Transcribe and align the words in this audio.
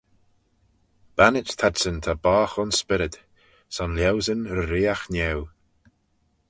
Bannit 1.15 1.49
t'adsyn 1.59 1.97
ta 2.03 2.13
boght 2.23 2.59
ayns 2.61 2.77
spyrryd: 2.81 3.15
son 3.75 3.95
lhieusyn 3.97 4.41
reeriaght 4.55 5.07
niau. 5.13 5.41